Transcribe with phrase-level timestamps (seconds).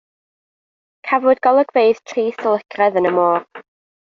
[1.09, 3.41] Cafwyd golygfeydd trist o lygredd yn y môr.